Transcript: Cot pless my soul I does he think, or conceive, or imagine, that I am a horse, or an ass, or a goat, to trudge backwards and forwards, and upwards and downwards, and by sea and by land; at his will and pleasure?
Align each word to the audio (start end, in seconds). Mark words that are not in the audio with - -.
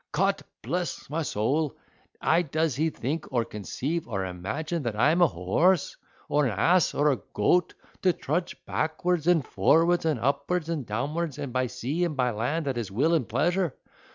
Cot 0.11 0.41
pless 0.63 1.07
my 1.11 1.21
soul 1.21 1.75
I 2.19 2.41
does 2.41 2.75
he 2.75 2.89
think, 2.89 3.27
or 3.31 3.45
conceive, 3.45 4.07
or 4.07 4.25
imagine, 4.25 4.81
that 4.81 4.95
I 4.95 5.11
am 5.11 5.21
a 5.21 5.27
horse, 5.27 5.95
or 6.27 6.47
an 6.47 6.57
ass, 6.57 6.95
or 6.95 7.11
a 7.11 7.19
goat, 7.35 7.75
to 8.01 8.11
trudge 8.11 8.55
backwards 8.65 9.27
and 9.27 9.45
forwards, 9.45 10.05
and 10.05 10.19
upwards 10.19 10.69
and 10.69 10.87
downwards, 10.87 11.37
and 11.37 11.53
by 11.53 11.67
sea 11.67 12.03
and 12.03 12.17
by 12.17 12.31
land; 12.31 12.67
at 12.67 12.77
his 12.77 12.89
will 12.91 13.13
and 13.13 13.29
pleasure? 13.29 13.75